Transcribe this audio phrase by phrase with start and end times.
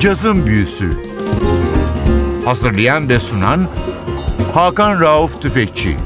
[0.00, 0.90] Cazın Büyüsü
[2.44, 3.68] Hazırlayan ve sunan
[4.54, 5.96] Hakan Rauf Tüfekçi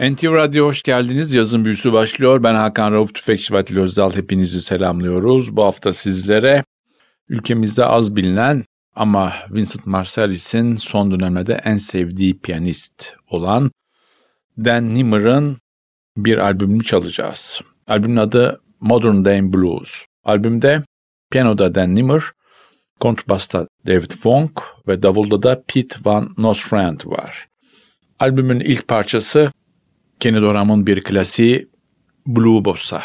[0.00, 1.34] NTV Radyo hoş geldiniz.
[1.34, 2.42] Yazın büyüsü başlıyor.
[2.42, 4.14] Ben Hakan Rauf Tüfekçi ve Atil Özdal.
[4.14, 5.56] Hepinizi selamlıyoruz.
[5.56, 6.64] Bu hafta sizlere
[7.28, 8.64] ülkemizde az bilinen
[8.94, 13.70] ama Vincent Marsalis'in son dönemde en sevdiği piyanist olan
[14.58, 15.56] Dan Nimmer'ın
[16.16, 17.60] bir albümünü çalacağız.
[17.88, 20.04] Albümün adı Modern Day Blues.
[20.26, 20.82] Albümde
[21.30, 22.22] piyanoda Dan Nimmer,
[23.00, 27.48] kontrbasta David Funk ve davulda da Pete Van Nostrand var.
[28.18, 29.52] Albümün ilk parçası
[30.20, 31.68] Kenny Dorham'ın bir klasiği
[32.26, 33.02] Blue Bossa.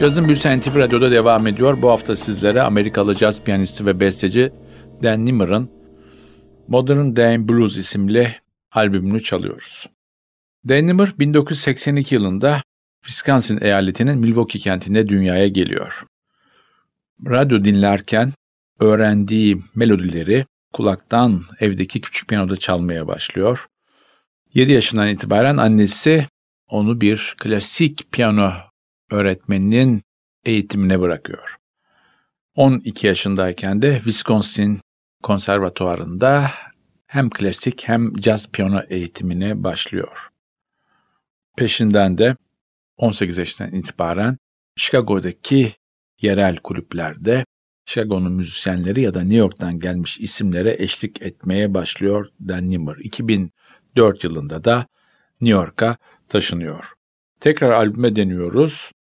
[0.00, 1.82] Cazın Büyüsü NTV Radyo'da devam ediyor.
[1.82, 4.52] Bu hafta sizlere Amerikalı caz piyanisti ve besteci
[5.02, 5.70] Dan Nimmer'ın
[6.68, 8.36] Modern Day Blues isimli
[8.72, 9.86] albümünü çalıyoruz.
[10.68, 12.62] Dan Nimmer 1982 yılında
[13.02, 16.04] Wisconsin eyaletinin Milwaukee kentinde dünyaya geliyor.
[17.26, 18.32] Radyo dinlerken
[18.78, 23.66] öğrendiği melodileri kulaktan evdeki küçük piyanoda çalmaya başlıyor.
[24.54, 26.26] 7 yaşından itibaren annesi
[26.68, 28.69] onu bir klasik piyano
[29.10, 30.02] öğretmeninin
[30.44, 31.56] eğitimine bırakıyor.
[32.54, 34.80] 12 yaşındayken de Wisconsin
[35.22, 36.50] konservatuarında
[37.06, 40.28] hem klasik hem caz piyano eğitimine başlıyor.
[41.56, 42.36] Peşinden de
[42.96, 44.38] 18 yaşından itibaren
[44.76, 45.72] Chicago'daki
[46.20, 47.44] yerel kulüplerde
[47.86, 52.96] Chicago'nun müzisyenleri ya da New York'tan gelmiş isimlere eşlik etmeye başlıyor Dan Nimmer.
[52.96, 54.86] 2004 yılında da
[55.40, 55.96] New York'a
[56.28, 56.92] taşınıyor.
[57.40, 58.92] Tekrar albüme deniyoruz.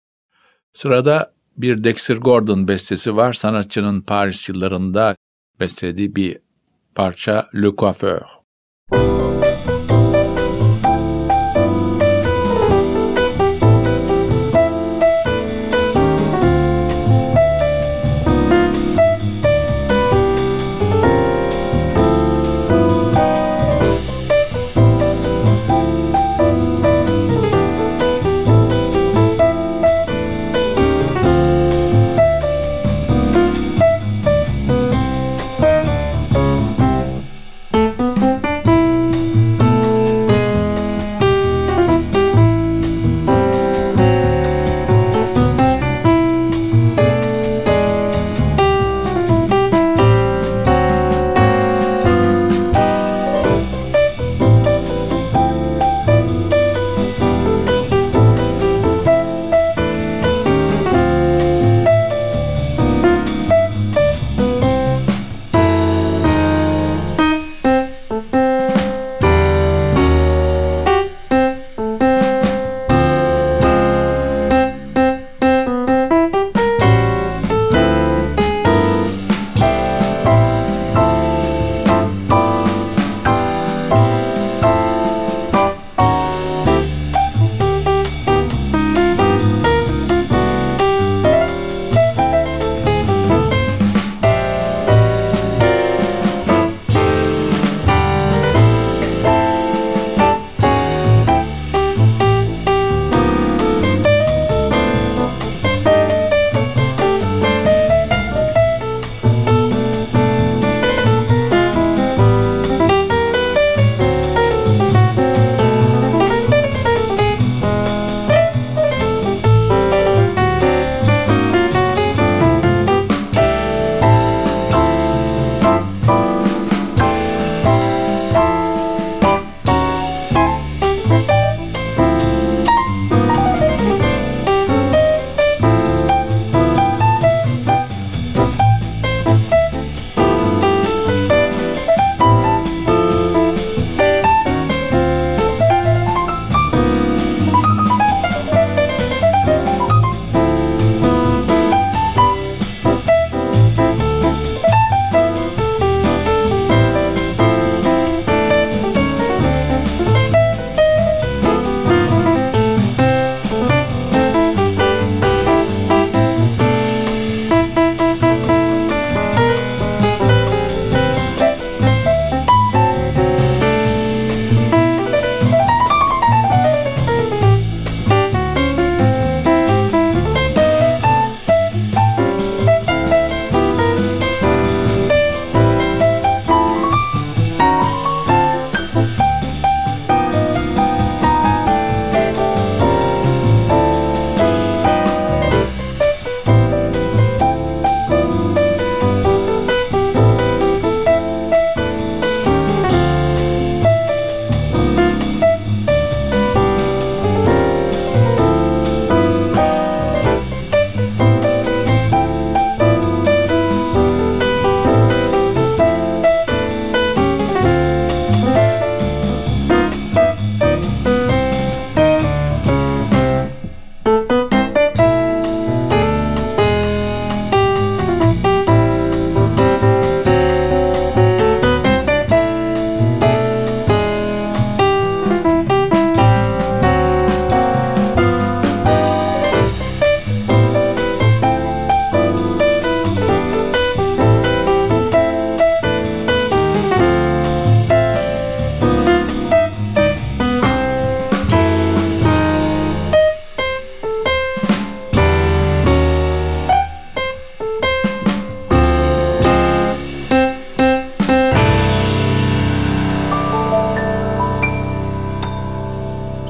[0.79, 3.33] Sırada bir Dexter Gordon bestesi var.
[3.33, 5.15] Sanatçının Paris yıllarında
[5.59, 6.37] bestelediği bir
[6.95, 8.21] parça Le Coiffeur.
[8.91, 9.28] Müzik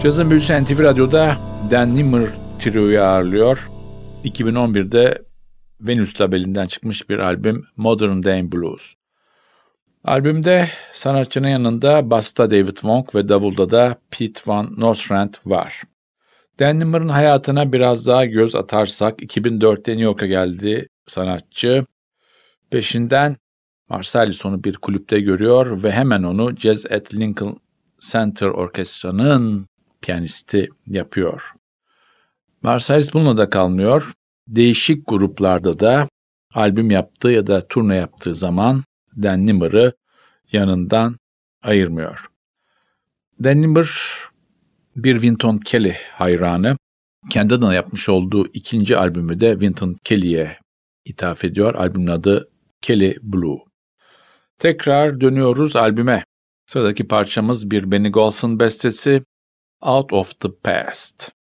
[0.03, 1.37] Cazın büyüsü NTV Radyo'da
[1.71, 2.29] Dan Nimmer
[2.59, 3.69] Trio'yu ağırlıyor.
[4.23, 5.21] 2011'de
[5.81, 8.93] Venus labelinden çıkmış bir albüm Modern Day Blues.
[10.03, 15.83] Albümde sanatçının yanında basta David Wong ve davulda da Pete Van Nostrand var.
[16.59, 21.85] Dan Nimmer'ın hayatına biraz daha göz atarsak 2004'te New York'a geldi sanatçı.
[22.71, 23.37] Peşinden
[23.89, 27.59] Marsalis onu bir kulüpte görüyor ve hemen onu Jazz at Lincoln
[28.11, 29.68] Center Orkestra'nın
[30.01, 31.43] piyanisti yapıyor.
[32.61, 34.13] Marsalis bununla da kalmıyor.
[34.47, 36.07] Değişik gruplarda da
[36.53, 38.83] albüm yaptığı ya da turne yaptığı zaman
[39.15, 39.93] Dan Nimmer'ı
[40.51, 41.17] yanından
[41.63, 42.25] ayırmıyor.
[43.43, 43.89] Dan Nimmer
[44.95, 46.77] bir Winton Kelly hayranı.
[47.29, 50.57] Kendi adına yapmış olduğu ikinci albümü de Winton Kelly'ye
[51.05, 51.75] ithaf ediyor.
[51.75, 52.49] Albümün adı
[52.81, 53.57] Kelly Blue.
[54.59, 56.23] Tekrar dönüyoruz albüme.
[56.67, 59.23] Sıradaki parçamız bir Benny Golson bestesi
[59.81, 61.31] Out of the Past.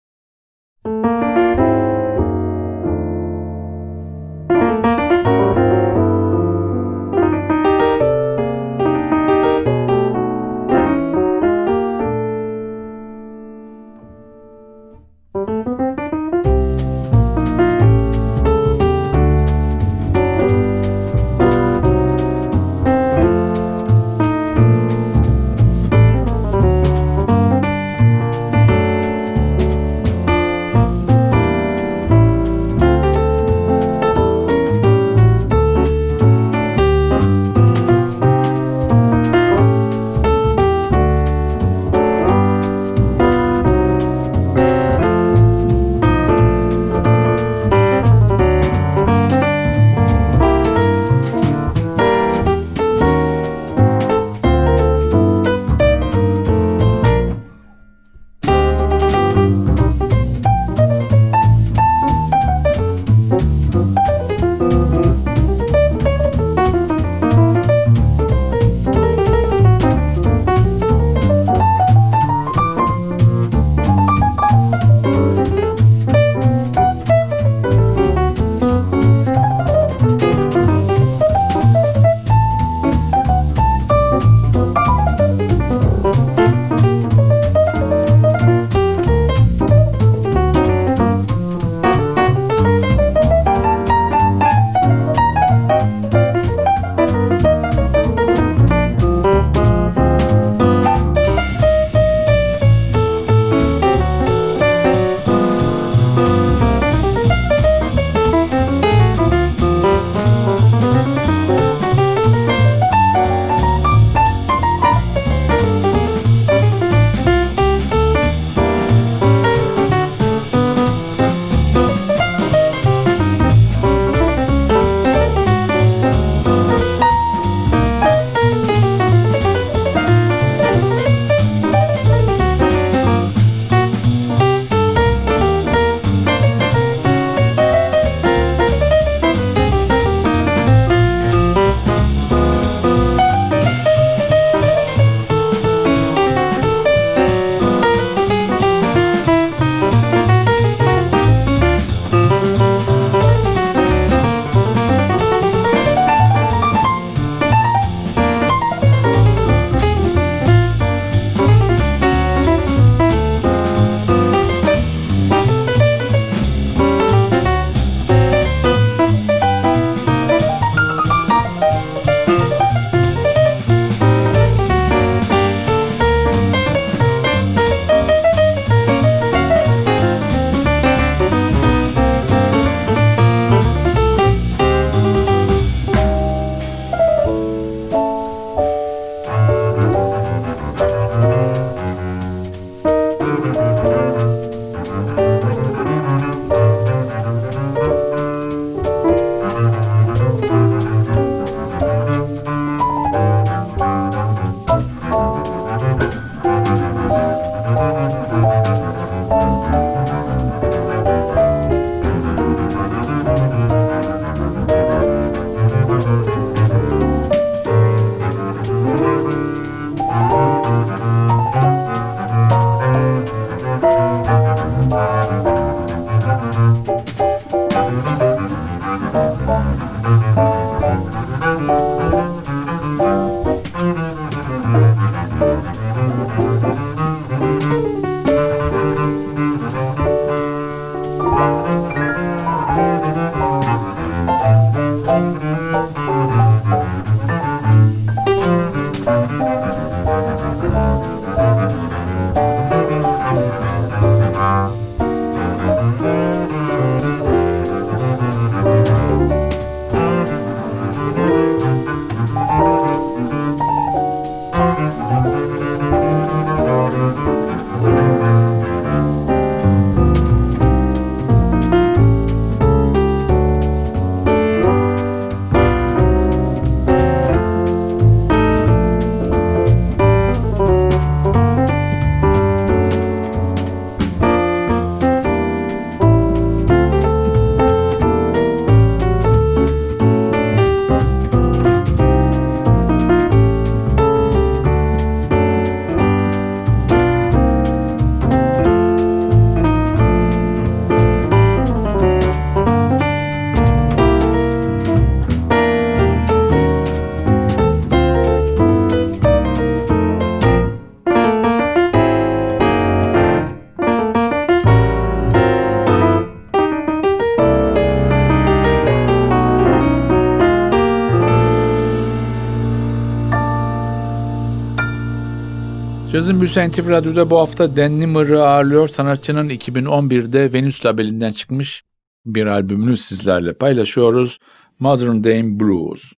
[326.18, 328.88] Cazın Büyüsü NTV Radyo'da bu hafta Dan Nimmer'ı ağırlıyor.
[328.88, 331.82] Sanatçının 2011'de Venüs labelinden çıkmış
[332.26, 334.38] bir albümünü sizlerle paylaşıyoruz.
[334.78, 336.12] Modern Day Blues.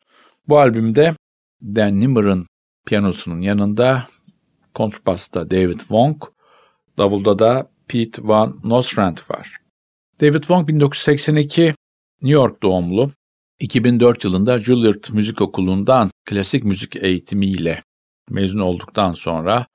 [0.49, 1.15] Bu albümde
[1.63, 2.47] Dan Nimmer'ın
[2.87, 4.07] piyanosunun yanında
[4.75, 6.23] kontrbasta David Wong,
[6.99, 9.57] davulda da Pete Van Nostrand var.
[10.21, 11.75] David Wong 1982
[12.23, 13.11] New York doğumlu.
[13.59, 17.83] 2004 yılında Juilliard Müzik Okulu'ndan klasik müzik eğitimiyle
[18.31, 19.67] mezun olduktan sonra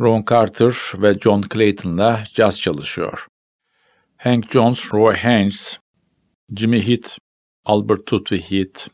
[0.00, 3.26] Ron Carter ve John Clayton'la caz çalışıyor.
[4.16, 5.78] Hank Jones, Roy Haynes,
[6.56, 7.18] Jimmy Heath,
[7.64, 8.88] Albert Tuttle Heath,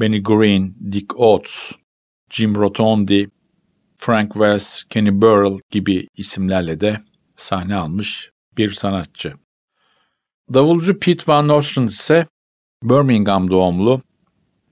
[0.00, 1.72] Benny Green, Dick Oates,
[2.30, 3.30] Jim Rotondi,
[3.96, 6.98] Frank West, Kenny Burrell gibi isimlerle de
[7.36, 9.34] sahne almış bir sanatçı.
[10.54, 12.26] Davulcu Pete Van Nostrand ise
[12.82, 14.02] Birmingham doğumlu,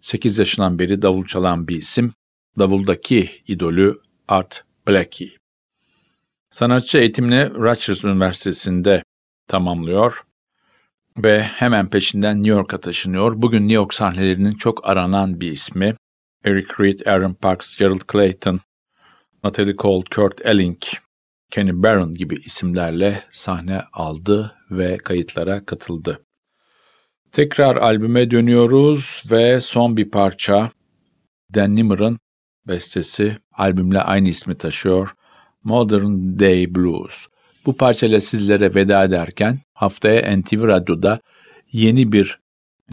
[0.01, 2.13] 8 yaşından beri davul çalan bir isim.
[2.59, 5.37] Davuldaki idolü Art Blakey.
[6.55, 9.03] Sanatçı eğitimini Rutgers Üniversitesi'nde
[9.49, 10.25] tamamlıyor
[11.19, 13.43] ve hemen peşinden New York'a taşınıyor.
[13.43, 15.95] Bugün New York sahnelerinin çok aranan bir ismi.
[16.45, 18.61] Eric Reed, Aaron Parks, Gerald Clayton,
[19.45, 20.79] Natalie Cole, Kurt Elling,
[21.51, 26.25] Kenny Barron gibi isimlerle sahne aldı ve kayıtlara katıldı.
[27.33, 30.71] Tekrar albüme dönüyoruz ve son bir parça
[31.55, 32.19] Dan Nimmer'ın
[32.69, 35.15] bestesi albümle aynı ismi taşıyor.
[35.65, 37.27] Modern Day Blues.
[37.67, 41.21] Bu parçayla sizlere veda ederken haftaya NTV Radyo'da
[41.73, 42.39] yeni bir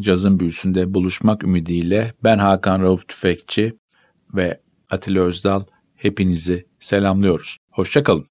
[0.02, 3.74] cazın büyüsünde buluşmak ümidiyle ben Hakan Rauf Tüfekçi
[4.34, 5.64] ve Atilla Özdal
[5.96, 7.58] hepinizi selamlıyoruz.
[7.72, 8.31] Hoşçakalın.